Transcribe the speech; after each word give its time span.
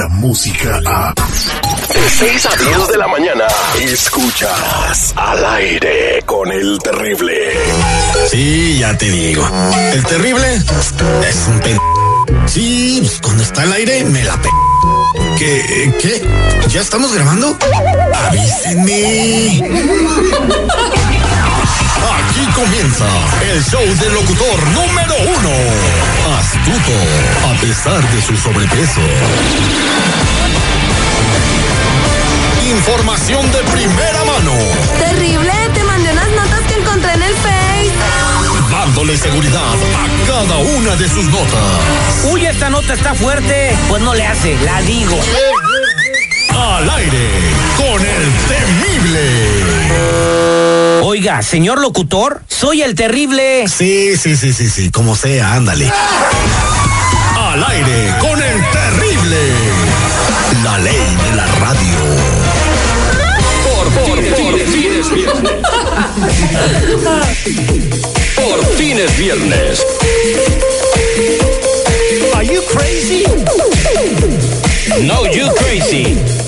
La 0.00 0.08
música 0.08 0.80
a... 0.86 1.12
De 1.12 2.08
6 2.08 2.46
a 2.46 2.56
10 2.56 2.88
de 2.88 2.96
la 2.96 3.06
mañana. 3.06 3.44
Escuchas 3.82 5.12
al 5.14 5.44
aire 5.56 6.22
con 6.24 6.50
el 6.50 6.78
terrible. 6.78 7.34
Sí, 8.30 8.78
ya 8.78 8.96
te 8.96 9.10
digo. 9.10 9.46
El 9.92 10.02
terrible 10.06 10.56
es 10.56 11.46
un 11.48 11.60
pe... 11.60 11.76
Sí, 12.46 13.00
pues, 13.02 13.20
cuando 13.20 13.42
está 13.42 13.60
al 13.60 13.74
aire 13.74 14.02
me 14.04 14.24
la 14.24 14.40
pe... 14.40 14.48
¿Qué? 15.38 15.92
¿Qué? 16.00 16.22
¿Ya 16.68 16.80
estamos 16.80 17.12
grabando? 17.12 17.58
Avísenme. 18.26 19.62
Aquí 22.10 22.46
comienza 22.54 23.04
el 23.52 23.62
show 23.64 23.84
del 23.84 24.14
locutor 24.14 24.66
número 24.68 25.14
uno. 25.36 25.50
Astuto, 26.38 26.92
pesar 27.60 28.02
de 28.10 28.22
su 28.22 28.36
sobrepeso. 28.36 29.00
Información 32.70 33.52
de 33.52 33.58
primera 33.64 34.24
mano. 34.24 34.52
Terrible, 34.98 35.52
te 35.74 35.84
mandé 35.84 36.10
unas 36.12 36.28
notas 36.30 36.60
que 36.68 36.74
encontré 36.80 37.12
en 37.12 37.22
el 37.22 37.34
Face. 37.34 37.92
Dándole 38.70 39.16
seguridad 39.16 39.74
a 39.74 40.26
cada 40.26 40.56
una 40.56 40.96
de 40.96 41.08
sus 41.08 41.24
notas. 41.26 42.24
Uy, 42.32 42.46
esta 42.46 42.70
nota 42.70 42.94
está 42.94 43.14
fuerte. 43.14 43.76
Pues 43.88 44.02
no 44.02 44.14
le 44.14 44.26
hace, 44.26 44.56
la 44.64 44.80
digo. 44.82 45.18
Al 46.56 46.88
aire 46.90 47.28
con 47.76 48.00
el 48.00 48.32
temible. 48.48 49.80
Oiga, 51.02 51.42
señor 51.42 51.80
locutor, 51.80 52.42
soy 52.48 52.82
el 52.82 52.94
terrible. 52.94 53.66
Sí, 53.68 54.16
sí, 54.16 54.36
sí, 54.36 54.52
sí, 54.52 54.70
sí, 54.70 54.90
como 54.90 55.14
sea, 55.16 55.54
ándale. 55.54 55.92
Al 57.50 57.64
aire 57.64 58.14
con 58.20 58.40
el 58.40 58.70
terrible. 58.70 59.38
La 60.62 60.78
ley 60.78 61.16
de 61.16 61.34
la 61.34 61.46
radio. 61.58 61.98
Por, 63.64 63.88
por, 63.88 64.06
por 64.06 64.60
fin 64.60 64.92
es 64.92 65.10
viernes. 65.10 65.58
Por 68.36 68.64
fin 68.76 68.98
es 69.00 69.18
viernes. 69.18 69.86
Are 72.36 72.46
you 72.46 72.62
crazy? 72.68 73.24
No, 75.02 75.26
you 75.26 75.52
crazy. 75.56 76.39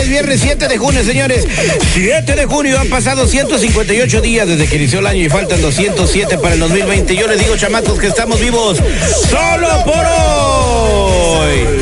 Es 0.00 0.08
viernes 0.08 0.40
7 0.40 0.68
de 0.68 0.78
junio, 0.78 1.04
señores. 1.04 1.46
7 1.94 2.34
de 2.34 2.46
junio 2.46 2.78
han 2.78 2.88
pasado 2.88 3.26
158 3.26 4.20
días 4.20 4.48
desde 4.48 4.66
que 4.66 4.76
inició 4.76 5.00
el 5.00 5.06
año 5.06 5.22
y 5.22 5.28
faltan 5.28 5.60
207 5.60 6.38
para 6.38 6.54
el 6.54 6.60
2020. 6.60 7.16
Yo 7.16 7.26
les 7.26 7.38
digo, 7.38 7.56
chamacos, 7.56 7.98
que 7.98 8.06
estamos 8.06 8.40
vivos 8.40 8.78
solo 9.28 9.84
por 9.84 10.04
hoy. 10.06 11.79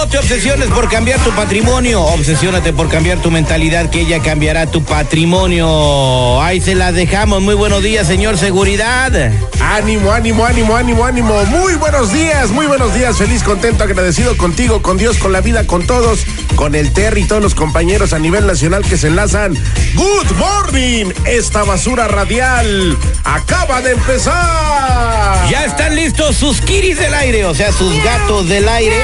No 0.00 0.08
te 0.08 0.16
obsesiones 0.16 0.68
por 0.68 0.88
cambiar 0.88 1.20
tu 1.20 1.30
patrimonio, 1.32 2.00
obsesiónate 2.00 2.72
por 2.72 2.88
cambiar 2.88 3.18
tu 3.18 3.30
mentalidad, 3.30 3.90
que 3.90 4.00
ella 4.00 4.22
cambiará 4.22 4.64
tu 4.64 4.82
patrimonio. 4.82 6.40
Ahí 6.40 6.58
se 6.62 6.74
las 6.74 6.94
dejamos. 6.94 7.42
Muy 7.42 7.54
buenos 7.54 7.82
días, 7.82 8.06
señor 8.06 8.38
Seguridad. 8.38 9.30
Ánimo, 9.60 10.10
ánimo, 10.10 10.46
ánimo, 10.46 10.74
ánimo, 10.74 11.04
ánimo. 11.04 11.44
Muy 11.44 11.74
buenos 11.74 12.14
días, 12.14 12.48
muy 12.50 12.64
buenos 12.64 12.94
días. 12.94 13.18
Feliz, 13.18 13.42
contento, 13.42 13.84
agradecido 13.84 14.38
contigo, 14.38 14.80
con 14.80 14.96
Dios, 14.96 15.18
con 15.18 15.32
la 15.32 15.42
vida, 15.42 15.66
con 15.66 15.86
todos, 15.86 16.20
con 16.56 16.74
el 16.74 16.94
Terry 16.94 17.20
y 17.20 17.24
todos 17.26 17.42
los 17.42 17.54
compañeros 17.54 18.14
a 18.14 18.18
nivel 18.18 18.46
nacional 18.46 18.82
que 18.82 18.96
se 18.96 19.08
enlazan. 19.08 19.52
Good 19.94 20.30
morning. 20.38 21.12
Esta 21.26 21.62
basura 21.64 22.08
radial 22.08 22.96
acaba 23.24 23.82
de 23.82 23.92
empezar. 23.92 25.46
Ya 25.50 25.66
están 25.66 25.94
listos 25.94 26.36
sus 26.36 26.62
kiris 26.62 26.98
del 26.98 27.12
aire, 27.12 27.44
o 27.44 27.54
sea, 27.54 27.70
sus 27.70 28.02
gatos 28.02 28.48
del 28.48 28.66
aire. 28.66 28.96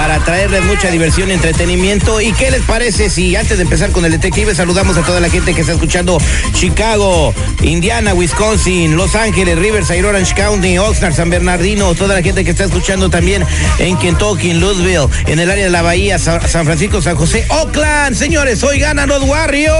Para 0.00 0.18
traerles 0.20 0.64
mucha 0.64 0.90
diversión 0.90 1.28
y 1.28 1.34
entretenimiento. 1.34 2.22
¿Y 2.22 2.32
qué 2.32 2.50
les 2.50 2.62
parece 2.62 3.10
si 3.10 3.36
antes 3.36 3.58
de 3.58 3.64
empezar 3.64 3.90
con 3.90 4.02
el 4.06 4.10
detective 4.12 4.54
saludamos 4.54 4.96
a 4.96 5.02
toda 5.02 5.20
la 5.20 5.28
gente 5.28 5.52
que 5.52 5.60
está 5.60 5.74
escuchando 5.74 6.16
Chicago, 6.54 7.34
Indiana, 7.60 8.14
Wisconsin, 8.14 8.96
Los 8.96 9.14
Ángeles, 9.14 9.58
Riverside, 9.58 10.02
Orange 10.06 10.34
County, 10.34 10.78
Oxnard, 10.78 11.12
San 11.12 11.28
Bernardino, 11.28 11.94
toda 11.94 12.14
la 12.14 12.22
gente 12.22 12.44
que 12.44 12.50
está 12.52 12.64
escuchando 12.64 13.10
también 13.10 13.44
en 13.78 13.98
Kentucky, 13.98 14.52
en 14.52 14.60
Louisville, 14.60 15.06
en 15.26 15.38
el 15.38 15.50
área 15.50 15.64
de 15.64 15.70
la 15.70 15.82
Bahía, 15.82 16.18
Sa- 16.18 16.48
San 16.48 16.64
Francisco, 16.64 17.02
San 17.02 17.16
José, 17.16 17.44
Oakland. 17.50 18.16
Señores, 18.16 18.62
hoy 18.62 18.78
ganan 18.78 19.06
los 19.06 19.22
Warriors. 19.24 19.76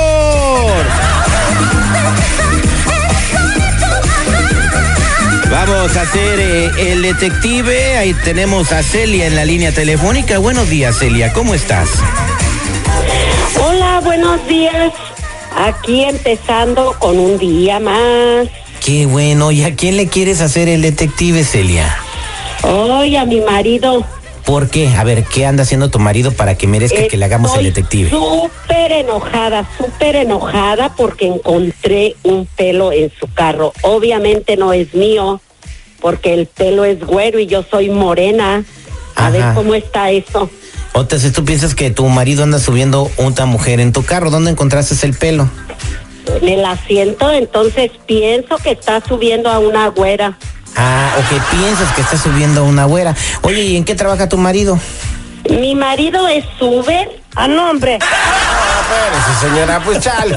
Vamos 5.51 5.97
a 5.97 6.03
hacer 6.03 6.39
eh, 6.39 6.93
el 6.93 7.03
detective. 7.03 7.97
Ahí 7.97 8.15
tenemos 8.15 8.71
a 8.71 8.85
Celia 8.85 9.27
en 9.27 9.35
la 9.35 9.45
línea 9.45 9.73
telefónica. 9.73 10.39
Buenos 10.39 10.71
días, 10.71 10.97
Celia. 10.99 11.33
¿Cómo 11.33 11.55
estás? 11.55 11.89
Hola, 13.61 14.01
buenos 14.05 14.47
días. 14.47 14.93
Aquí 15.57 16.05
empezando 16.05 16.95
con 17.01 17.19
un 17.19 17.37
día 17.37 17.81
más. 17.81 18.49
Qué 18.85 19.07
bueno. 19.07 19.51
¿Y 19.51 19.65
a 19.65 19.75
quién 19.75 19.97
le 19.97 20.07
quieres 20.07 20.41
hacer 20.41 20.69
el 20.69 20.83
detective, 20.83 21.43
Celia? 21.43 21.97
Hoy 22.63 23.17
a 23.17 23.25
mi 23.25 23.41
marido. 23.41 24.07
¿Por 24.45 24.69
qué? 24.69 24.89
A 24.89 25.05
ver, 25.05 25.25
¿qué 25.25 25.47
anda 25.47 25.63
haciendo 25.63 25.91
tu 25.91 25.99
marido 25.99 26.33
para 26.33 26.57
que 26.57 26.67
merezca 26.67 27.07
que 27.09 27.17
le 27.17 27.25
hagamos 27.25 27.57
el 27.57 27.65
detective? 27.65 28.11
Súper 28.11 28.93
enojada, 28.93 29.69
súper 29.79 30.17
enojada 30.17 30.95
porque 30.97 31.27
encontré 31.27 32.17
un 32.23 32.47
pelo 32.47 32.93
en 32.93 33.11
su 33.19 33.33
carro. 33.33 33.73
Obviamente 33.83 34.57
no 34.57 34.73
es 34.73 34.95
mío 34.95 35.41
porque 36.01 36.35
el 36.35 36.47
pelo 36.47 36.85
es 36.85 37.01
güero 37.05 37.39
y 37.39 37.47
yo 37.47 37.63
soy 37.71 37.91
morena. 37.91 38.65
A 39.15 39.27
Ajá. 39.27 39.31
ver 39.31 39.45
cómo 39.55 39.75
está 39.75 40.11
eso. 40.11 40.51
Entonces 40.95 41.33
tú 41.33 41.45
piensas 41.45 41.75
que 41.75 41.91
tu 41.91 42.07
marido 42.09 42.43
anda 42.43 42.59
subiendo 42.59 43.11
una 43.19 43.47
mujer 43.47 43.81
en 43.81 43.93
tu 43.93 44.03
carro. 44.05 44.31
¿Dónde 44.31 44.51
encontraste 44.51 44.95
el 45.07 45.15
pelo? 45.15 45.49
En 46.41 46.49
el 46.49 46.65
asiento, 46.65 47.31
entonces 47.31 47.91
pienso 48.07 48.57
que 48.59 48.71
está 48.73 49.01
subiendo 49.07 49.51
a 49.51 49.59
una 49.59 49.89
güera. 49.89 50.39
Ah, 50.77 51.17
o 51.19 51.29
que 51.29 51.41
piensas 51.57 51.93
que 51.95 52.01
está 52.01 52.17
subiendo 52.17 52.65
una 52.65 52.85
güera. 52.85 53.15
Oye, 53.43 53.63
¿y 53.63 53.77
en 53.77 53.85
qué 53.85 53.95
trabaja 53.95 54.29
tu 54.29 54.39
marido? 54.39 54.79
Mi 55.49 55.75
marido 55.75 56.29
es 56.29 56.45
Uber. 56.61 57.21
A 57.37 57.47
nombre. 57.47 57.95
Espérese, 58.91 59.41
señora, 59.41 59.81
pues 59.85 60.01
chale. 60.01 60.35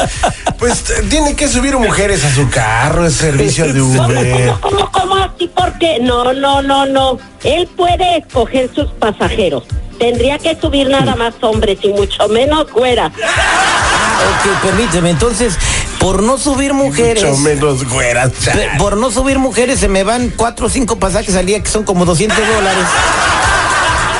Pues 0.59 0.83
tiene 1.09 1.35
que 1.35 1.47
subir 1.47 1.75
mujeres 1.77 2.23
a 2.23 2.31
su 2.31 2.47
carro, 2.49 3.07
es 3.07 3.15
servicio 3.15 3.73
de 3.73 3.81
Uber. 3.81 4.53
¿Cómo, 4.61 4.61
cómo, 4.61 4.91
cómo 4.91 5.15
así? 5.15 5.47
¿Por 5.47 5.77
qué? 5.79 5.97
No, 6.01 6.33
no, 6.33 6.61
no, 6.61 6.85
no. 6.85 7.17
Él 7.43 7.67
puede 7.75 8.17
escoger 8.17 8.69
sus 8.73 8.91
pasajeros. 8.91 9.63
Tendría 9.97 10.37
que 10.37 10.55
subir 10.59 10.87
nada 10.87 11.15
más 11.15 11.33
hombres 11.41 11.79
y 11.81 11.89
mucho 11.89 12.27
menos 12.27 12.71
güera. 12.71 13.07
Ok, 13.07 14.61
permíteme. 14.61 15.09
Entonces, 15.09 15.57
por 16.03 16.21
no 16.21 16.37
subir 16.37 16.73
mujeres. 16.73 17.23
Mucho 17.23 17.37
menos 17.37 17.87
güeras. 17.89 18.31
Por 18.77 18.97
no 18.97 19.09
subir 19.09 19.39
mujeres 19.39 19.79
se 19.79 19.87
me 19.87 20.03
van 20.03 20.33
cuatro 20.35 20.65
o 20.67 20.69
cinco 20.69 20.97
pasajes 20.99 21.33
al 21.37 21.45
día 21.45 21.63
que 21.63 21.69
son 21.69 21.83
como 21.85 22.03
200 22.03 22.37
dólares. 22.37 22.85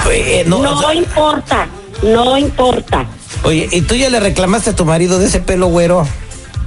Eh, 0.10 0.44
no, 0.48 0.60
No 0.62 0.78
o 0.78 0.82
sea, 0.82 0.94
importa, 0.94 1.68
no 2.02 2.38
importa. 2.38 3.06
oye, 3.44 3.68
¿y 3.72 3.82
tú 3.82 3.96
ya 3.96 4.10
le 4.10 4.20
reclamaste 4.22 4.70
a 4.70 4.76
tu 4.76 4.86
marido 4.86 5.20
de 5.20 5.28
ese 5.28 5.40
pelo 5.42 5.68
güero? 5.68 6.08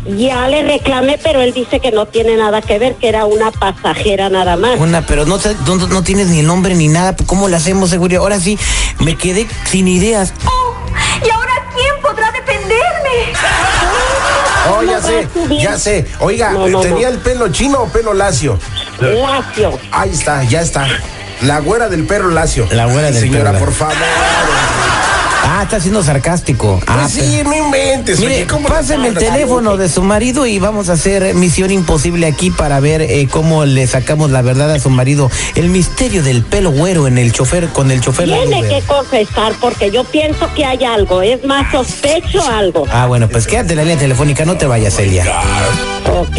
Ya 0.07 0.47
le 0.49 0.63
reclamé, 0.63 1.19
pero 1.23 1.41
él 1.41 1.53
dice 1.55 1.81
que 1.81 1.91
no 1.93 2.05
tiene 2.07 2.37
nada 2.37 2.61
que 2.63 2.79
ver, 2.79 2.95
que 2.97 3.09
era 3.09 3.25
una 3.25 3.51
pasajera 3.51 4.29
nada 4.29 4.57
más. 4.57 4.79
Una, 4.79 5.01
pero 5.07 5.25
no, 5.27 5.39
te- 5.39 5.57
no, 5.67 5.77
no 5.77 6.03
tienes 6.03 6.29
ni 6.29 6.43
nombre 6.43 6.75
ni 6.75 6.89
nada. 6.89 7.17
¿Cómo 7.27 7.49
le 7.49 7.57
hacemos 7.57 7.89
seguridad? 7.91 8.21
Ahora 8.21 8.39
sí, 8.39 8.59
me 9.01 9.17
quedé 9.17 9.47
sin 9.65 9.89
ideas. 9.89 10.33
¿Y 11.25 11.31
ahora 11.31 11.53
quién 11.75 11.95
podrá 12.03 12.31
defenderme? 12.33 13.33
Oh, 14.71 14.83
ya 14.83 15.01
¿Cómo 15.01 15.01
va 15.01 15.01
sé, 15.03 15.29
ya 15.63 15.79
sé. 15.79 16.07
Oiga, 16.21 16.51
No, 16.53 16.69
no, 16.69 16.81
¿tenía 16.81 17.09
no. 17.09 17.15
el 17.15 17.21
pelo 17.21 17.49
chino 17.49 17.83
o 17.83 17.89
pelo 17.89 18.15
lacio? 18.15 18.59
Lacio. 19.01 19.79
Ahí 19.93 20.11
está, 20.11 20.43
ya 20.45 20.61
está. 20.63 20.87
La 21.43 21.61
güera 21.61 21.89
del 21.89 22.05
perro 22.07 22.31
lacio. 22.31 22.67
La 22.73 22.87
güera 22.87 23.11
del 23.11 23.21
Señora, 23.21 23.53
perro 23.53 23.67
por 23.67 23.75
favor. 23.75 23.97
Ah, 25.49 25.63
está 25.63 25.79
siendo 25.79 26.03
sarcástico. 26.03 26.81
Ah, 26.89 27.03
Pues 27.03 27.13
sí, 27.13 27.41
no 27.45 27.55
inventes. 27.55 28.19
Mire, 28.19 28.35
oye, 28.35 28.47
¿cómo 28.49 28.69
páseme 28.69 29.09
el 29.09 29.15
teléfono 29.15 29.77
de 29.77 29.89
su 29.89 30.03
marido 30.03 30.45
y 30.45 30.59
vamos 30.59 30.89
a 30.89 30.95
hacer 30.95 31.35
misión 31.35 31.71
imposible 31.71 32.27
aquí 32.27 32.51
para 32.51 32.81
ver 32.81 33.01
eh, 33.03 33.29
cómo 33.31 33.65
le 33.65 33.87
sacamos 33.87 34.33
la 34.33 34.43
verdad 34.43 34.73
a 34.73 34.81
su 34.81 34.91
marido. 34.91 35.31
El 35.55 35.69
misterio 35.69 36.25
del 36.25 36.43
pelo 36.43 36.73
güero 36.73 37.07
en 37.07 37.17
el 37.17 37.31
chofer, 37.33 37.69
con 37.69 37.93
el 37.93 38.01
chofer. 38.01 38.27
Tiene 38.29 38.69
que 38.69 38.83
confesar 38.87 39.53
porque 39.61 39.93
yo 39.93 40.03
pienso 40.03 40.53
que 40.55 40.65
hay 40.65 40.85
algo. 40.85 41.23
Es 41.23 41.45
más, 41.45 41.71
sospecho 41.71 42.43
algo. 42.49 42.85
Ah, 42.91 43.07
bueno, 43.07 43.29
pues 43.29 43.47
quédate 43.47 43.75
en 43.75 43.77
la 43.77 43.83
línea 43.85 43.99
telefónica, 43.99 44.45
no 44.45 44.57
te 44.57 44.67
vayas, 44.67 44.95
Celia. 44.97 45.25
Ok. 46.13 46.39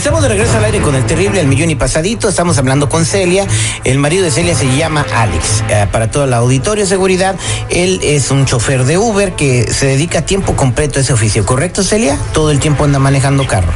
Estamos 0.00 0.22
de 0.22 0.30
regreso 0.30 0.56
al 0.56 0.64
aire 0.64 0.80
con 0.80 0.94
el 0.94 1.04
terrible 1.04 1.40
al 1.40 1.46
millón 1.46 1.68
y 1.68 1.74
pasadito. 1.74 2.30
Estamos 2.30 2.56
hablando 2.56 2.88
con 2.88 3.04
Celia. 3.04 3.46
El 3.84 3.98
marido 3.98 4.24
de 4.24 4.30
Celia 4.30 4.54
se 4.54 4.74
llama 4.74 5.04
Alex. 5.14 5.62
Eh, 5.68 5.86
para 5.92 6.10
todo 6.10 6.24
el 6.24 6.32
auditorio 6.32 6.84
de 6.84 6.88
seguridad, 6.88 7.36
él 7.68 8.00
es 8.02 8.30
un 8.30 8.46
chofer 8.46 8.84
de 8.84 8.96
Uber 8.96 9.32
que 9.32 9.70
se 9.70 9.84
dedica 9.84 10.20
a 10.20 10.22
tiempo 10.22 10.56
completo 10.56 11.00
a 11.00 11.02
ese 11.02 11.12
oficio. 11.12 11.44
¿Correcto, 11.44 11.82
Celia? 11.82 12.18
Todo 12.32 12.50
el 12.50 12.60
tiempo 12.60 12.84
anda 12.84 12.98
manejando 12.98 13.46
carro. 13.46 13.74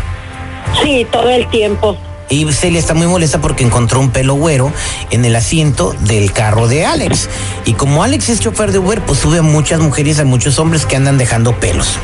Sí, 0.83 1.07
todo 1.13 1.29
el 1.29 1.47
tiempo. 1.51 1.95
Y 2.29 2.51
Celia 2.53 2.81
está 2.81 2.95
muy 2.95 3.07
molesta 3.07 3.41
porque 3.41 3.65
encontró 3.65 4.01
un 4.01 4.11
pelo 4.11 4.35
güero 4.35 4.73
en 5.11 5.25
el 5.25 5.37
asiento 5.37 5.95
del 6.01 6.33
carro 6.33 6.69
de 6.69 6.87
Alex. 6.87 7.29
Y 7.65 7.75
como 7.75 8.03
Alex 8.03 8.29
es 8.31 8.41
chofer 8.41 8.73
de 8.73 8.79
Uber, 8.79 9.01
pues 9.03 9.19
sube 9.19 9.39
a 9.39 9.43
muchas 9.43 9.81
mujeres, 9.81 10.19
a 10.19 10.25
muchos 10.25 10.59
hombres 10.59 10.87
que 10.87 10.97
andan 10.97 11.19
dejando 11.19 11.59
pelos. 11.61 11.99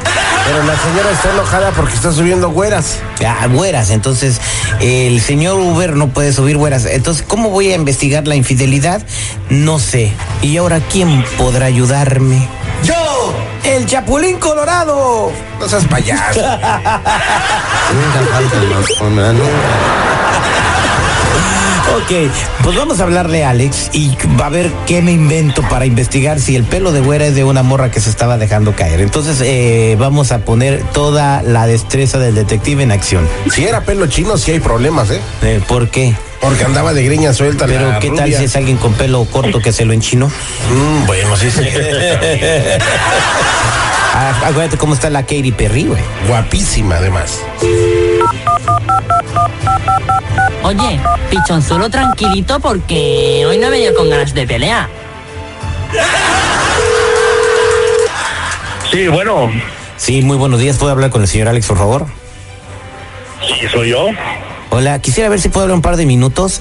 Pero 0.47 0.63
la 0.65 0.77
señora 0.77 1.11
está 1.13 1.33
enojada 1.33 1.71
porque 1.73 1.95
está 1.95 2.13
subiendo 2.13 2.51
güeras. 2.51 2.99
Ah, 3.27 3.47
güeras. 3.47 3.91
Entonces, 3.91 4.41
el 4.81 5.21
señor 5.21 5.61
Uber 5.61 5.97
no 5.97 6.09
puede 6.09 6.33
subir 6.33 6.57
güeras. 6.57 6.87
Entonces, 6.87 7.25
¿cómo 7.27 7.51
voy 7.51 7.73
a 7.73 7.77
investigar 7.77 8.27
la 8.27 8.37
infidelidad? 8.37 9.03
No 9.49 9.79
sé. 9.79 10.13
¿Y 10.43 10.57
ahora 10.57 10.81
quién 10.81 11.25
podrá 11.39 11.67
ayudarme? 11.67 12.49
¡Yo! 12.83 12.95
¡El 13.65 13.87
Chapulín 13.87 14.39
Colorado! 14.39 15.31
No 15.59 15.69
seas 15.69 15.85
payaso. 15.85 16.41
Ok, 21.97 22.13
pues 22.63 22.77
vamos 22.77 23.01
a 23.01 23.03
hablar 23.03 23.29
de 23.29 23.45
Alex 23.45 23.91
y 23.93 24.17
va 24.41 24.47
a 24.47 24.49
ver 24.49 24.71
qué 24.87 25.03
me 25.03 25.13
invento 25.13 25.63
para 25.63 25.87
investigar 25.87 26.39
si 26.39 26.55
el 26.55 26.63
pelo 26.63 26.93
de 26.93 27.01
güera 27.01 27.27
es 27.27 27.35
de 27.35 27.43
una 27.43 27.63
morra 27.63 27.91
que 27.91 28.01
se 28.01 28.11
estaba 28.11 28.39
dejando 28.39 28.77
caer. 28.77 29.01
Entonces, 29.01 29.41
eh, 29.43 29.97
vamos 29.99 30.31
a 30.31 30.45
poner 30.45 30.83
toda 30.93 31.43
la 31.43 31.67
destreza 31.67 32.19
del 32.19 32.35
detective 32.37 32.83
en 32.85 32.93
acción. 32.93 33.29
si 33.53 33.65
era 33.65 33.83
pelo 33.83 34.07
chino, 34.07 34.39
sí 34.39 34.53
hay 34.53 34.61
problemas, 34.61 35.11
¿eh? 35.11 35.21
Eh, 35.43 35.61
¿Por 35.67 35.89
qué? 35.89 36.15
Porque 36.41 36.65
andaba 36.65 36.95
de 36.95 37.05
greña 37.05 37.33
suelta. 37.33 37.67
Pero 37.67 37.91
la 37.91 37.99
¿qué 37.99 38.11
tal 38.11 38.33
si 38.33 38.45
es 38.45 38.57
alguien 38.57 38.77
con 38.77 38.95
pelo 38.95 39.25
corto 39.25 39.61
que 39.61 39.73
se 39.73 39.85
lo 39.85 39.93
enchinó? 39.93 40.29
Mm, 40.29 41.07
bueno, 41.07 41.37
sí, 41.37 41.51
sí. 41.51 41.63
Ah, 44.13 44.49
acuérdate 44.49 44.77
cómo 44.77 44.95
está 44.95 45.09
la 45.09 45.23
Katy 45.23 45.53
Perry, 45.53 45.85
güey. 45.85 46.03
Guapísima, 46.27 46.97
además. 46.97 47.39
Oye, 50.63 51.01
pichonzuelo 51.31 51.91
tranquilito 51.91 52.61
porque 52.61 53.45
hoy 53.47 53.59
no 53.59 53.67
he 53.67 53.71
venido 53.71 53.95
con 53.95 54.09
ganas 54.11 54.35
de 54.35 54.47
pelea. 54.47 54.89
Sí, 58.91 59.09
bueno, 59.09 59.51
Sí, 59.97 60.23
muy 60.23 60.37
buenos 60.39 60.61
días. 60.61 60.79
¿Puedo 60.79 60.93
hablar 60.93 61.11
con 61.11 61.21
el 61.23 61.29
señor 61.29 61.49
Alex, 61.49 61.67
por 61.67 61.77
favor? 61.79 62.07
sí, 63.47 63.69
soy 63.71 63.91
yo. 63.91 64.07
Hola, 64.71 64.99
quisiera 65.01 65.29
ver 65.29 65.41
si 65.41 65.49
puedo 65.51 65.65
hablar 65.65 65.77
un 65.77 65.83
par 65.83 65.97
de 65.97 66.07
minutos. 66.07 66.61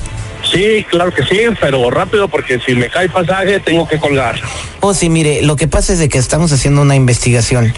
Sí, 0.51 0.85
claro 0.89 1.13
que 1.13 1.23
sí, 1.23 1.41
pero 1.59 1.89
rápido 1.91 2.27
porque 2.27 2.59
si 2.59 2.73
me 2.73 2.89
cae 2.89 3.09
pasaje 3.09 3.59
tengo 3.59 3.87
que 3.87 3.99
colgar. 3.99 4.39
Oh, 4.79 4.93
sí, 4.93 5.09
mire, 5.09 5.41
lo 5.43 5.55
que 5.55 5.67
pasa 5.67 5.93
es 5.93 5.99
de 5.99 6.09
que 6.09 6.17
estamos 6.17 6.51
haciendo 6.51 6.81
una 6.81 6.95
investigación 6.95 7.73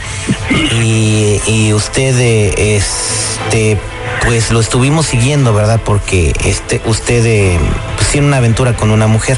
y, 0.74 1.42
y 1.48 1.74
usted, 1.74 2.18
eh, 2.20 2.76
este, 2.78 3.78
pues 4.24 4.52
lo 4.52 4.60
estuvimos 4.60 5.08
siguiendo, 5.08 5.54
¿verdad? 5.54 5.82
Porque 5.84 6.34
este, 6.46 6.82
usted 6.86 7.26
eh, 7.26 7.60
pues, 7.98 8.10
tiene 8.10 8.28
una 8.28 8.38
aventura 8.38 8.74
con 8.76 8.92
una 8.92 9.08
mujer. 9.08 9.38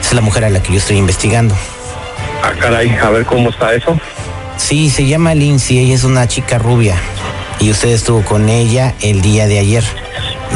Es 0.00 0.12
la 0.12 0.22
mujer 0.22 0.44
a 0.44 0.50
la 0.50 0.62
que 0.62 0.72
yo 0.72 0.78
estoy 0.78 0.96
investigando. 0.96 1.54
Ah, 2.42 2.52
caray, 2.58 2.88
a 2.90 3.10
ver 3.10 3.26
cómo 3.26 3.50
está 3.50 3.74
eso. 3.74 3.98
Sí, 4.56 4.90
se 4.90 5.06
llama 5.06 5.34
Lindsay, 5.34 5.78
ella 5.78 5.94
es 5.94 6.04
una 6.04 6.26
chica 6.26 6.58
rubia 6.58 6.96
y 7.60 7.70
usted 7.70 7.90
estuvo 7.90 8.22
con 8.24 8.48
ella 8.48 8.94
el 9.00 9.20
día 9.20 9.46
de 9.46 9.58
ayer. 9.58 9.84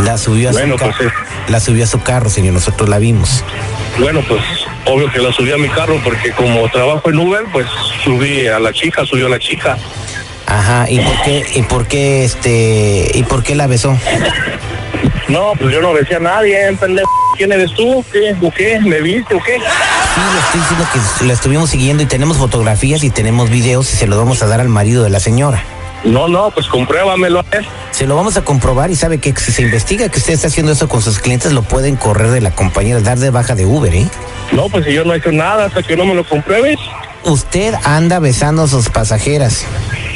La 0.02 0.18
subió 0.18 0.48
a 0.48 0.52
Bueno, 0.52 0.74
su 0.76 0.84
ca- 0.84 0.94
pues, 0.96 1.12
la 1.48 1.60
subió 1.60 1.84
a 1.84 1.86
su 1.86 2.02
carro, 2.02 2.28
señor, 2.28 2.54
nosotros 2.54 2.88
la 2.88 2.98
vimos. 2.98 3.44
Bueno, 3.98 4.22
pues 4.28 4.40
obvio 4.86 5.10
que 5.12 5.20
la 5.20 5.32
subí 5.32 5.52
a 5.52 5.56
mi 5.56 5.68
carro 5.68 6.00
porque 6.02 6.32
como 6.32 6.68
trabajo 6.70 7.08
en 7.10 7.18
Uber, 7.18 7.44
pues 7.52 7.66
subí 8.02 8.46
a 8.48 8.58
la 8.58 8.72
chica, 8.72 9.04
subió 9.06 9.26
a 9.26 9.30
la 9.30 9.38
chica. 9.38 9.78
Ajá, 10.46 10.86
¿y 10.90 10.98
por 11.00 11.22
qué 11.22 11.46
y 11.54 11.62
por 11.62 11.86
qué 11.86 12.24
este 12.24 13.10
y 13.14 13.22
por 13.22 13.42
qué 13.42 13.54
la 13.54 13.66
besó? 13.66 13.96
No, 15.28 15.52
pues 15.58 15.72
yo 15.72 15.80
no 15.80 15.92
besé 15.92 16.16
a 16.16 16.20
nadie, 16.20 16.56
pendejo. 16.78 17.08
¿Quién 17.36 17.50
eres 17.52 17.72
tú? 17.74 18.04
¿Qué? 18.12 18.36
¿O 18.42 18.50
qué? 18.52 18.78
¿Me 18.80 19.00
viste 19.00 19.34
o 19.34 19.42
qué? 19.42 19.54
Sí, 19.54 20.20
le 20.32 20.40
estoy 20.40 20.60
diciendo 20.60 20.86
que 21.18 21.24
la 21.26 21.32
estuvimos 21.32 21.70
siguiendo 21.70 22.02
y 22.02 22.06
tenemos 22.06 22.36
fotografías 22.36 23.02
y 23.04 23.10
tenemos 23.10 23.48
videos 23.50 23.92
y 23.92 23.96
se 23.96 24.06
lo 24.06 24.16
vamos 24.18 24.42
a 24.42 24.46
dar 24.46 24.60
al 24.60 24.68
marido 24.68 25.02
de 25.02 25.10
la 25.10 25.18
señora. 25.18 25.62
No, 26.04 26.28
no, 26.28 26.50
pues 26.50 26.66
compruébamelo 26.66 27.40
a 27.40 27.42
ver. 27.44 27.64
Se 27.90 28.06
lo 28.06 28.14
vamos 28.16 28.36
a 28.36 28.42
comprobar 28.44 28.90
y 28.90 28.96
sabe 28.96 29.18
que 29.18 29.32
si 29.36 29.52
se 29.52 29.62
investiga 29.62 30.08
que 30.10 30.18
usted 30.18 30.34
está 30.34 30.48
haciendo 30.48 30.72
eso 30.72 30.88
con 30.88 31.00
sus 31.00 31.18
clientes, 31.18 31.52
lo 31.52 31.62
pueden 31.62 31.96
correr 31.96 32.30
de 32.30 32.40
la 32.42 32.50
compañía, 32.54 33.00
dar 33.00 33.18
de 33.18 33.30
baja 33.30 33.54
de 33.54 33.64
Uber, 33.64 33.94
¿eh? 33.94 34.06
No, 34.52 34.68
pues 34.68 34.84
yo 34.86 35.04
no 35.04 35.14
he 35.14 35.16
hecho 35.16 35.32
nada 35.32 35.64
hasta 35.66 35.82
que 35.82 35.96
no 35.96 36.04
me 36.04 36.14
lo 36.14 36.24
compruebes. 36.24 36.78
Usted 37.24 37.74
anda 37.84 38.18
besando 38.18 38.64
a 38.64 38.68
sus 38.68 38.90
pasajeras. 38.90 39.64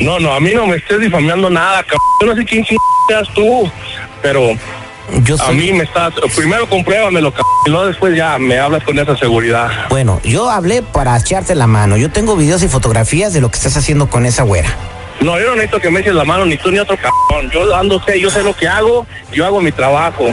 No, 0.03 0.19
no, 0.21 0.35
a 0.35 0.41
mí 0.41 0.51
no 0.55 0.67
me 0.67 0.77
estés 0.77 1.01
difamando 1.01 1.49
nada, 1.49 1.83
cabrón. 1.83 2.01
Yo 2.21 2.27
no 2.27 2.35
sé 2.37 2.45
quién 2.45 2.65
seas 3.09 3.29
tú, 3.35 3.71
pero 4.21 4.51
Yo 5.25 5.37
a 5.37 5.39
soy- 5.39 5.57
mí 5.57 5.73
me 5.73 5.85
estás... 5.85 6.13
Primero 6.37 6.69
compruébamelo, 6.69 7.31
cabrón, 7.31 7.47
y 7.65 7.71
luego 7.71 7.87
después 7.87 8.15
ya 8.15 8.37
me 8.39 8.59
hablas 8.59 8.85
con 8.85 8.99
esa 8.99 9.17
seguridad. 9.17 9.71
Bueno, 9.89 10.21
yo 10.23 10.51
hablé 10.51 10.83
para 10.83 11.17
echarte 11.17 11.55
la 11.55 11.67
mano. 11.67 11.97
Yo 11.97 12.11
tengo 12.11 12.37
videos 12.37 12.63
y 12.63 12.69
fotografías 12.69 13.33
de 13.33 13.41
lo 13.41 13.51
que 13.51 13.57
estás 13.57 13.77
haciendo 13.79 14.11
con 14.11 14.27
esa 14.27 14.43
güera. 14.43 14.69
No, 15.21 15.39
yo 15.39 15.47
no 15.47 15.57
necesito 15.57 15.81
que 15.81 15.91
me 15.91 16.01
eches 16.01 16.15
la 16.15 16.25
mano, 16.25 16.47
ni 16.47 16.57
tú 16.57 16.71
ni 16.71 16.79
otro 16.79 16.97
cabrón. 16.97 17.51
Yo 17.51 17.75
ando, 17.75 18.01
sé, 18.05 18.21
yo 18.21 18.31
sé 18.31 18.43
lo 18.43 18.55
que 18.55 18.69
hago, 18.69 19.07
yo 19.33 19.45
hago 19.45 19.61
mi 19.61 19.73
trabajo. 19.73 20.33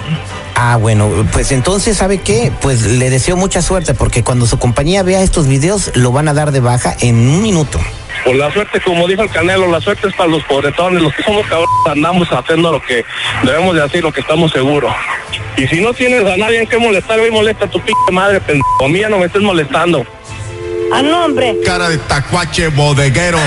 Ah, 0.56 0.78
bueno, 0.78 1.10
pues 1.34 1.52
entonces, 1.52 1.98
¿sabe 1.98 2.20
qué? 2.20 2.52
Pues 2.62 2.84
le 2.84 3.10
deseo 3.10 3.36
mucha 3.36 3.62
suerte 3.62 3.94
porque 3.94 4.24
cuando 4.24 4.46
su 4.46 4.58
compañía 4.58 5.04
vea 5.04 5.22
estos 5.22 5.48
videos 5.48 5.92
lo 5.96 6.12
van 6.12 6.28
a 6.28 6.34
dar 6.34 6.52
de 6.52 6.60
baja 6.60 6.96
en 7.02 7.16
un 7.16 7.42
minuto. 7.42 7.80
Por 8.24 8.36
la 8.36 8.52
suerte, 8.52 8.80
como 8.80 9.08
dijo 9.08 9.22
el 9.22 9.30
Canelo, 9.30 9.68
la 9.68 9.82
suerte 9.82 10.08
es 10.08 10.16
para 10.16 10.30
los 10.30 10.44
pobretones, 10.44 11.02
los 11.02 11.14
que 11.14 11.24
somos 11.24 11.46
cabrones 11.46 11.70
andamos 11.86 12.28
haciendo 12.30 12.72
lo 12.72 12.82
que 12.82 13.04
debemos 13.44 13.76
de 13.76 13.84
hacer, 13.84 14.04
lo 14.04 14.14
que 14.14 14.22
estamos 14.22 14.52
seguros. 14.52 14.94
Y 15.58 15.68
si 15.68 15.82
no 15.82 15.94
tienes 15.94 16.26
a 16.26 16.38
nadie 16.38 16.62
en 16.62 16.68
que 16.68 16.78
molestar, 16.78 17.20
ve 17.20 17.28
y 17.28 17.32
molesta 17.32 17.66
a 17.66 17.70
tu 17.70 17.80
pinche 17.80 18.12
madre, 18.12 18.40
pendejo. 18.40 18.86
A 18.86 18.88
mí 18.88 19.00
ya 19.00 19.10
no 19.10 19.18
me 19.18 19.26
estés 19.26 19.42
molestando. 19.42 20.06
A 20.94 21.02
nombre. 21.02 21.58
Cara 21.66 21.90
de 21.90 21.98
tacuache 21.98 22.70
bodeguero. 22.70 23.40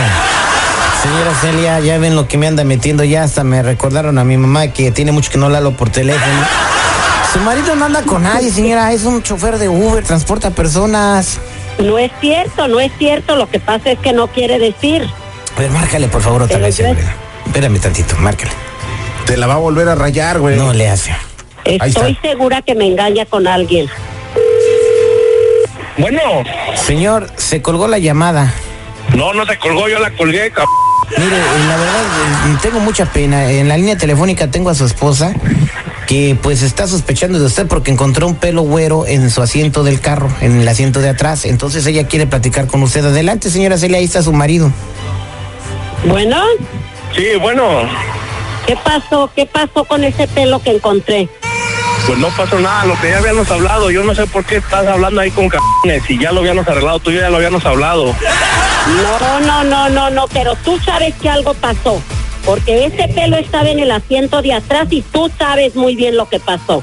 Señora 1.02 1.34
Celia, 1.40 1.80
ya 1.80 1.98
ven 1.98 2.16
lo 2.16 2.26
que 2.26 2.36
me 2.38 2.46
anda 2.46 2.64
metiendo, 2.64 3.04
ya 3.04 3.22
hasta 3.22 3.44
me 3.44 3.62
recordaron 3.62 4.18
a 4.18 4.24
mi 4.24 4.36
mamá 4.36 4.68
que 4.68 4.90
tiene 4.90 5.12
mucho 5.12 5.30
que 5.30 5.38
no 5.38 5.48
la 5.48 5.58
hablo 5.58 5.72
por 5.76 5.90
teléfono. 5.90 6.42
Su 7.32 7.38
marido 7.40 7.76
no 7.76 7.84
anda 7.84 8.02
con 8.02 8.22
nadie, 8.24 8.50
señora, 8.50 8.92
es 8.92 9.04
un 9.04 9.22
chofer 9.22 9.58
de 9.58 9.68
Uber, 9.68 10.02
transporta 10.04 10.50
personas. 10.50 11.38
No 11.78 11.98
es 11.98 12.10
cierto, 12.20 12.66
no 12.66 12.80
es 12.80 12.90
cierto. 12.98 13.36
Lo 13.36 13.48
que 13.48 13.60
pasa 13.60 13.92
es 13.92 13.98
que 14.00 14.12
no 14.12 14.26
quiere 14.26 14.58
decir. 14.58 15.08
A 15.56 15.60
ver, 15.60 15.70
márcale 15.70 16.08
por 16.08 16.20
favor 16.22 16.42
otra 16.42 16.56
Pero 16.56 16.66
vez, 16.66 16.76
yo- 16.76 16.86
hombre. 16.88 17.04
Espérame 17.46 17.78
tantito, 17.78 18.16
márcale. 18.18 18.50
Te 19.26 19.36
la 19.36 19.46
va 19.46 19.54
a 19.54 19.58
volver 19.58 19.88
a 19.88 19.94
rayar, 19.94 20.40
güey. 20.40 20.56
No 20.56 20.72
le 20.72 20.88
hace. 20.88 21.14
Estoy 21.64 22.18
segura 22.22 22.62
que 22.62 22.74
me 22.74 22.86
engaña 22.86 23.24
con 23.26 23.46
alguien. 23.46 23.88
Bueno, 25.98 26.20
Señor, 26.74 27.30
se 27.36 27.60
colgó 27.62 27.86
la 27.88 27.98
llamada. 27.98 28.52
no, 29.14 29.32
no 29.34 29.44
se 29.46 29.58
colgó, 29.58 29.88
yo 29.88 29.98
la 29.98 30.10
colgué, 30.16 30.50
cabrón. 30.50 30.72
Mire, 31.16 31.36
eh, 31.36 31.66
la 31.68 31.76
verdad, 31.76 32.02
eh, 32.48 32.58
tengo 32.62 32.80
mucha 32.80 33.06
pena. 33.06 33.50
En 33.50 33.68
la 33.68 33.76
línea 33.76 33.96
telefónica 33.96 34.50
tengo 34.50 34.70
a 34.70 34.74
su 34.74 34.84
esposa 34.84 35.32
que 36.06 36.36
pues 36.40 36.62
está 36.62 36.86
sospechando 36.86 37.38
de 37.38 37.46
usted 37.46 37.66
porque 37.66 37.90
encontró 37.90 38.26
un 38.26 38.34
pelo 38.34 38.62
güero 38.62 39.06
en 39.06 39.30
su 39.30 39.42
asiento 39.42 39.84
del 39.84 40.00
carro, 40.00 40.28
en 40.40 40.60
el 40.60 40.68
asiento 40.68 41.00
de 41.00 41.10
atrás. 41.10 41.44
Entonces 41.44 41.86
ella 41.86 42.06
quiere 42.06 42.26
platicar 42.26 42.66
con 42.66 42.82
usted. 42.82 43.04
Adelante, 43.04 43.50
señora 43.50 43.78
Celia, 43.78 43.98
ahí 43.98 44.04
está 44.04 44.22
su 44.22 44.32
marido. 44.32 44.70
Bueno, 46.04 46.40
Sí, 47.14 47.26
bueno, 47.40 47.64
¿qué 48.66 48.76
pasó? 48.76 49.30
¿Qué 49.34 49.46
pasó 49.46 49.84
con 49.84 50.04
ese 50.04 50.28
pelo 50.28 50.60
que 50.60 50.70
encontré? 50.70 51.28
pues 52.06 52.18
no 52.18 52.28
pasó 52.28 52.58
nada, 52.58 52.86
lo 52.86 52.98
que 53.00 53.10
ya 53.10 53.18
habíamos 53.18 53.50
hablado. 53.50 53.90
Yo 53.90 54.02
no 54.02 54.14
sé 54.14 54.26
por 54.26 54.42
qué 54.44 54.56
estás 54.56 54.86
hablando 54.86 55.20
ahí 55.20 55.30
con 55.30 55.48
cabrones. 55.48 56.02
Si 56.06 56.18
ya 56.18 56.32
lo 56.32 56.40
habíamos 56.40 56.66
arreglado, 56.66 57.00
tú 57.00 57.10
ya 57.10 57.28
lo 57.28 57.36
habíamos 57.36 57.66
hablado. 57.66 58.14
No, 58.88 59.40
no, 59.40 59.64
no, 59.64 59.88
no, 59.90 60.10
no, 60.10 60.26
pero 60.28 60.56
tú 60.64 60.78
sabes 60.80 61.14
que 61.20 61.28
algo 61.28 61.54
pasó. 61.54 62.02
Porque 62.44 62.86
ese 62.86 63.08
pelo 63.08 63.36
estaba 63.36 63.68
en 63.68 63.78
el 63.80 63.90
asiento 63.90 64.40
de 64.40 64.54
atrás 64.54 64.86
y 64.90 65.02
tú 65.02 65.30
sabes 65.38 65.74
muy 65.76 65.94
bien 65.96 66.16
lo 66.16 66.28
que 66.28 66.40
pasó. 66.40 66.82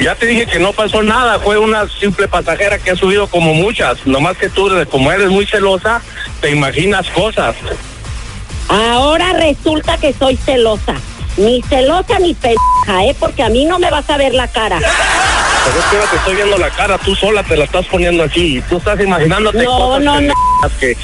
Ya 0.00 0.14
te 0.14 0.26
dije 0.26 0.46
que 0.46 0.58
no 0.58 0.72
pasó 0.72 1.02
nada, 1.02 1.38
fue 1.40 1.58
una 1.58 1.88
simple 1.88 2.28
pasajera 2.28 2.78
que 2.78 2.90
ha 2.92 2.96
subido 2.96 3.26
como 3.26 3.54
muchas. 3.54 4.06
Nomás 4.06 4.36
que 4.36 4.48
tú, 4.48 4.70
como 4.90 5.10
eres 5.10 5.30
muy 5.30 5.46
celosa, 5.46 6.02
te 6.40 6.50
imaginas 6.50 7.08
cosas. 7.10 7.56
Ahora 8.68 9.32
resulta 9.32 9.96
que 9.98 10.12
soy 10.12 10.36
celosa. 10.36 10.94
Ni 11.36 11.62
celosa 11.62 12.18
ni 12.20 12.32
pendeja, 12.34 13.04
¿eh? 13.06 13.16
Porque 13.18 13.42
a 13.42 13.48
mí 13.48 13.64
no 13.64 13.78
me 13.80 13.90
vas 13.90 14.08
a 14.08 14.16
ver 14.16 14.34
la 14.34 14.46
cara. 14.46 14.78
Pero 14.78 15.78
es 15.78 15.84
que 15.86 16.08
te 16.10 16.16
estoy 16.16 16.34
viendo 16.36 16.58
la 16.58 16.70
cara, 16.70 16.96
tú 16.98 17.14
sola 17.16 17.42
te 17.42 17.56
la 17.56 17.64
estás 17.64 17.86
poniendo 17.86 18.22
aquí. 18.22 18.62
Tú 18.68 18.76
estás 18.76 19.00
imaginándote 19.00 19.64
No, 19.64 19.70
cosas 19.78 20.04
no, 20.04 20.12
no. 20.12 20.18
pendejas 20.18 20.53
que... 20.72 20.96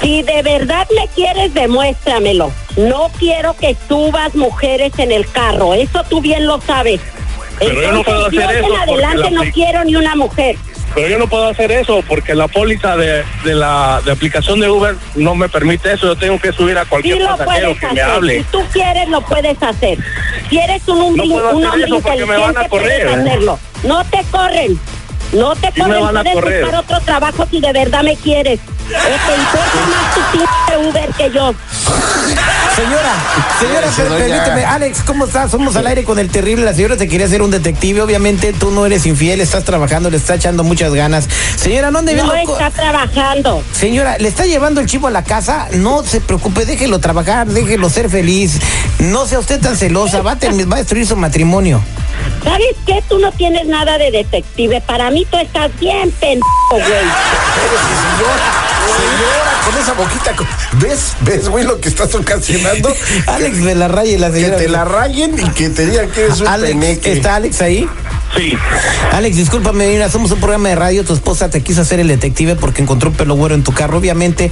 Si 0.00 0.22
de 0.22 0.42
verdad 0.42 0.86
me 0.94 1.08
quieres, 1.08 1.54
demuéstramelo. 1.54 2.52
No 2.76 3.10
quiero 3.18 3.54
que 3.56 3.76
subas 3.88 4.34
mujeres 4.34 4.92
en 4.98 5.12
el 5.12 5.26
carro. 5.30 5.74
Eso 5.74 6.04
tú 6.08 6.20
bien 6.20 6.46
lo 6.46 6.60
sabes. 6.60 7.00
Pero 7.58 7.82
yo 7.82 7.92
no 7.92 8.02
puedo 8.02 8.26
hacer 8.26 8.40
yo 8.40 8.50
eso 8.50 8.74
en 8.74 8.76
adelante 8.76 9.30
la 9.30 9.44
no 9.44 9.52
quiero 9.52 9.84
ni 9.84 9.96
una 9.96 10.14
mujer. 10.14 10.56
Pero 10.94 11.08
yo 11.08 11.18
no 11.18 11.26
puedo 11.26 11.48
hacer 11.48 11.72
eso 11.72 12.02
porque 12.08 12.34
la 12.34 12.48
póliza 12.48 12.96
de, 12.96 13.22
de 13.44 13.54
la 13.54 14.00
de 14.04 14.12
aplicación 14.12 14.60
de 14.60 14.70
Uber 14.70 14.96
no 15.14 15.34
me 15.34 15.48
permite 15.48 15.92
eso. 15.92 16.06
Yo 16.06 16.16
tengo 16.16 16.38
que 16.38 16.52
subir 16.52 16.78
a 16.78 16.84
Sí 16.84 16.88
cualquier 16.88 17.18
lo 17.18 17.36
pasajero 17.36 17.76
me 17.92 18.00
hable. 18.00 18.38
Si 18.38 18.44
tú 18.44 18.62
quieres, 18.72 19.08
lo 19.08 19.20
puedes 19.22 19.62
hacer. 19.62 19.98
Si 20.48 20.58
eres 20.58 20.86
un 20.88 21.00
hombre, 21.00 21.26
No 21.26 21.34
puedo 21.34 21.50
un 21.50 21.66
hacer 21.66 21.82
hombre 21.82 21.84
eso 21.86 22.00
porque 22.00 22.26
me 22.26 22.36
van 22.36 22.56
a 22.56 22.62
inteligente, 22.62 22.68
correr, 22.68 23.06
puedes 23.06 23.26
hacerlo. 23.26 23.58
No 23.84 24.04
te 24.04 24.22
corren. 24.30 24.80
No 25.32 25.56
te 25.56 25.72
Sí 25.72 25.82
me 25.82 25.82
corren. 25.82 26.02
van 26.02 26.16
a 26.16 26.22
puedes 26.22 26.34
correr. 26.34 26.62
buscar 26.62 26.80
otro 26.80 27.00
trabajo 27.00 27.46
si 27.50 27.60
de 27.60 27.72
verdad 27.72 28.02
me 28.02 28.16
quieres. 28.16 28.60
Te 28.88 29.36
importa 29.36 29.86
más 29.90 30.14
tu 30.14 30.20
pinche 30.32 30.88
Uber 30.88 31.14
que 31.14 31.30
yo. 31.30 31.54
Señora, 32.76 33.12
señora, 33.58 33.90
doña. 33.90 34.18
permíteme, 34.18 34.64
Alex, 34.64 35.00
¿cómo 35.06 35.24
estás? 35.24 35.50
Somos 35.50 35.76
al 35.76 35.86
aire 35.86 36.04
con 36.04 36.18
el 36.18 36.28
terrible. 36.28 36.64
La 36.64 36.74
señora 36.74 36.96
te 36.96 37.08
quería 37.08 37.26
ser 37.26 37.42
un 37.42 37.50
detective. 37.50 38.02
Obviamente 38.02 38.52
tú 38.52 38.70
no 38.70 38.84
eres 38.86 39.06
infiel, 39.06 39.40
estás 39.40 39.64
trabajando, 39.64 40.10
le 40.10 40.18
está 40.18 40.34
echando 40.34 40.62
muchas 40.62 40.92
ganas. 40.92 41.26
Señora, 41.56 41.90
no 41.90 42.00
ande 42.00 42.14
No 42.14 42.34
está 42.34 42.70
trabajando. 42.70 43.62
Señora, 43.72 44.18
¿le 44.18 44.28
está 44.28 44.44
llevando 44.46 44.80
el 44.80 44.86
chivo 44.86 45.08
a 45.08 45.10
la 45.10 45.24
casa? 45.24 45.68
No 45.72 46.04
se 46.04 46.20
preocupe, 46.20 46.64
déjelo 46.64 46.98
trabajar, 46.98 47.46
déjelo 47.46 47.88
ser 47.88 48.10
feliz. 48.10 48.60
No 48.98 49.26
sea 49.26 49.38
usted 49.38 49.60
tan 49.60 49.76
celosa, 49.76 50.20
va 50.20 50.32
a, 50.32 50.36
va 50.36 50.76
a 50.76 50.78
destruir 50.78 51.06
su 51.06 51.16
matrimonio. 51.16 51.82
¿Sabes 52.44 52.76
qué? 52.86 53.02
Tú 53.08 53.18
no 53.18 53.32
tienes 53.32 53.66
nada 53.66 53.98
de 53.98 54.10
detective. 54.10 54.80
Para 54.82 55.10
mí 55.10 55.26
tú 55.30 55.38
estás 55.38 55.70
bien 55.80 56.10
pendejo, 56.12 56.46
güey. 56.70 56.82
Señora, 56.84 58.65
con 59.64 59.82
esa 59.82 59.92
boquita. 59.94 60.34
¿Ves? 60.74 61.12
¿Ves, 61.22 61.48
güey, 61.48 61.64
lo 61.64 61.80
que 61.80 61.88
estás 61.88 62.14
ocasionando? 62.14 62.94
Alex 63.26 63.56
me 63.58 63.74
la 63.74 63.88
raya 63.88 64.12
y 64.12 64.18
la 64.18 64.28
Que 64.30 64.40
señora. 64.40 64.56
te 64.56 64.68
la 64.68 64.84
rayen 64.84 65.38
y 65.38 65.48
que 65.50 65.68
te 65.70 65.86
digan 65.86 66.08
que 66.10 66.24
eres 66.24 66.40
un 66.40 66.46
Alex, 66.48 66.72
peneque. 66.72 67.12
¿está 67.12 67.34
Alex 67.36 67.62
ahí? 67.62 67.88
Sí. 68.34 68.52
Alex, 69.12 69.36
discúlpame, 69.36 69.86
mira, 69.88 70.10
somos 70.10 70.30
un 70.32 70.38
programa 70.40 70.68
de 70.68 70.74
radio, 70.74 71.04
tu 71.04 71.14
esposa 71.14 71.48
te 71.48 71.62
quiso 71.62 71.80
hacer 71.82 72.00
el 72.00 72.08
detective 72.08 72.56
porque 72.56 72.82
encontró 72.82 73.10
un 73.10 73.16
pelo 73.16 73.34
güero 73.34 73.54
en 73.54 73.62
tu 73.62 73.72
carro. 73.72 73.98
Obviamente, 73.98 74.50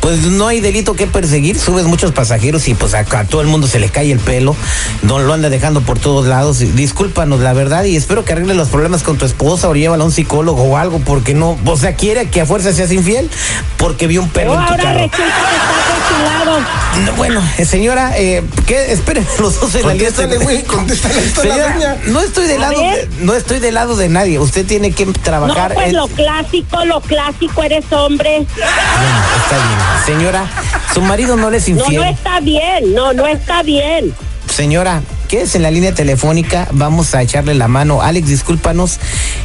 pues 0.00 0.22
no 0.26 0.48
hay 0.48 0.60
delito 0.60 0.94
que 0.94 1.06
perseguir, 1.06 1.58
subes 1.58 1.84
muchos 1.86 2.12
pasajeros 2.12 2.68
y 2.68 2.74
pues 2.74 2.92
a, 2.94 2.98
a 3.00 3.24
todo 3.24 3.40
el 3.40 3.46
mundo 3.46 3.66
se 3.66 3.78
le 3.78 3.88
cae 3.88 4.10
el 4.12 4.18
pelo, 4.18 4.54
no 5.02 5.20
lo 5.20 5.32
anda 5.32 5.48
dejando 5.48 5.80
por 5.80 5.98
todos 5.98 6.26
lados. 6.26 6.58
Discúlpanos, 6.74 7.40
la 7.40 7.52
verdad, 7.54 7.84
y 7.84 7.96
espero 7.96 8.24
que 8.24 8.32
arregle 8.32 8.54
los 8.54 8.68
problemas 8.68 9.02
con 9.02 9.16
tu 9.16 9.24
esposa 9.24 9.68
o 9.68 9.74
llévala 9.74 10.02
a 10.02 10.06
un 10.06 10.12
psicólogo 10.12 10.62
o 10.64 10.76
algo, 10.76 10.98
porque 10.98 11.32
no, 11.34 11.58
o 11.64 11.76
sea, 11.76 11.94
quiere 11.94 12.28
que 12.28 12.40
a 12.42 12.46
fuerza 12.46 12.72
seas 12.72 12.92
infiel 12.92 13.30
porque 13.78 14.06
vio 14.06 14.22
un 14.22 14.28
pelo 14.28 14.50
Pero 14.52 14.60
en 14.60 14.66
tu 14.66 14.72
ahora 14.72 14.82
carro. 14.84 14.98
resulta 14.98 15.16
que 15.16 16.24
lado. 16.24 16.58
No, 17.06 17.12
bueno, 17.14 17.42
eh, 17.58 17.64
señora, 17.64 18.12
eh, 18.16 18.42
¿qué? 18.66 18.92
Esperen 18.92 19.26
los 19.40 19.58
dos 19.60 19.74
en 19.74 19.86
la 19.86 19.94
línea. 19.94 20.10
Contéstale, 20.10 20.38
güey, 20.44 20.62
contéstale 20.62 21.18
esto 21.24 21.40
a 21.40 21.44
la 21.44 21.54
Señora, 21.54 21.74
doña. 21.74 21.96
no 22.06 22.20
estoy 22.20 22.46
del 22.46 22.62
A 22.62 22.70
lado, 22.70 22.80
de- 22.82 23.08
no 23.20 23.34
estoy 23.34 23.58
del 23.60 23.74
lado 23.74 23.96
de 23.96 24.08
nadie. 24.08 24.38
Usted 24.38 24.66
tiene 24.66 24.92
que 24.92 25.06
No, 25.06 25.12
trabajar. 25.12 25.74
pues 25.74 25.88
en- 25.88 25.96
lo 25.96 26.08
clásico, 26.08 26.84
lo 26.84 27.00
clásico, 27.00 27.62
eres 27.62 27.84
hombre. 27.92 28.46
Bueno, 28.56 29.18
está 29.42 29.56
bien. 29.56 29.78
Señora, 30.18 30.46
su 30.92 31.00
marido 31.02 31.36
no 31.36 31.50
le 31.50 31.58
es 31.58 31.68
No, 31.68 31.76
infiel. 31.76 31.96
no 32.02 32.04
está 32.04 32.40
bien, 32.40 32.94
no, 32.94 33.12
no 33.12 33.26
está 33.26 33.62
bien. 33.62 34.14
Señora, 34.52 35.02
quédese 35.28 35.56
en 35.58 35.62
la 35.62 35.70
línea 35.70 35.94
telefónica. 35.94 36.68
Vamos 36.72 37.14
a 37.14 37.22
echarle 37.22 37.54
la 37.54 37.66
mano. 37.68 38.02
Alex, 38.02 38.28
discúlpanos 38.28 38.98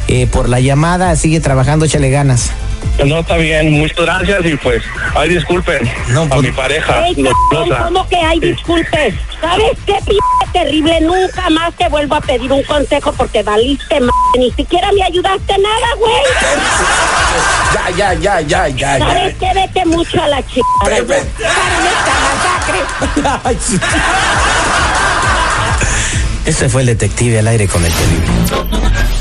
eh, 0.08 0.26
por 0.30 0.48
la 0.48 0.60
llamada. 0.60 1.14
Sigue 1.16 1.40
trabajando, 1.40 1.84
échale 1.86 2.10
ganas. 2.10 2.50
No 3.06 3.20
está 3.20 3.36
bien, 3.36 3.72
muchas 3.72 3.96
gracias 3.96 4.44
y 4.44 4.56
pues, 4.56 4.82
ay 5.14 5.30
disculpen 5.30 5.90
No, 6.08 6.22
a 6.22 6.28
pues- 6.28 6.42
mi 6.42 6.52
pareja. 6.52 7.06
Ey, 7.06 7.14
cabrón, 7.14 7.68
losa. 7.68 7.84
¿cómo 7.84 8.08
que 8.08 8.16
hay 8.16 8.40
disculpes? 8.40 9.14
¿Sabes 9.40 9.78
qué, 9.86 9.94
p 10.06 10.12
terrible? 10.52 11.00
Nunca 11.00 11.48
más 11.50 11.72
te 11.74 11.88
vuelvo 11.88 12.16
a 12.16 12.20
pedir 12.20 12.52
un 12.52 12.62
consejo 12.64 13.12
porque 13.12 13.42
valiste 13.42 13.96
m 13.96 14.08
Ni 14.38 14.50
siquiera 14.52 14.92
me 14.92 15.02
ayudaste 15.02 15.56
nada, 15.58 15.94
güey. 15.98 16.12
Ya, 17.72 17.90
ya, 17.96 18.14
ya, 18.14 18.40
ya, 18.40 18.68
ya, 18.68 18.98
ya. 18.98 19.06
¿Sabes 19.06 19.34
qué? 19.38 19.50
Vete 19.54 19.84
mucho 19.86 20.22
a 20.22 20.28
la 20.28 20.46
chica. 20.46 20.66
Pepe. 20.84 21.22
masacre. 23.14 23.58
Ese 26.44 26.68
fue 26.68 26.80
el 26.82 26.88
detective 26.88 27.38
al 27.38 27.48
aire 27.48 27.68
con 27.68 27.84
el 27.84 27.92
terrible. 27.92 28.89